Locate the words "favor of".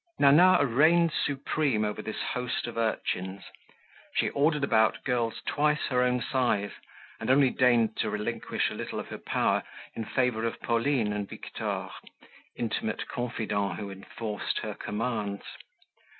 10.05-10.59